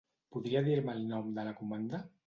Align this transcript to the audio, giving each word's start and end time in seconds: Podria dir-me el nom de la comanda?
Podria 0.35 0.63
dir-me 0.69 0.95
el 0.97 1.05
nom 1.13 1.31
de 1.37 1.47
la 1.51 1.57
comanda? 1.63 2.07